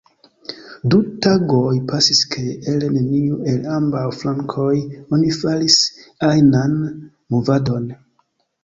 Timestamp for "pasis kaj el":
1.91-2.87